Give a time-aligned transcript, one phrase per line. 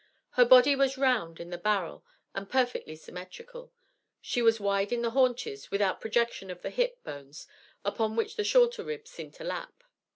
[0.31, 2.03] Her body was round in the barrel
[2.33, 3.71] and perfectly symmetrical.
[4.19, 7.45] She was wide in the haunches, without projection of the hip bones,
[7.85, 9.83] upon which the shorter ribs seemed to lap.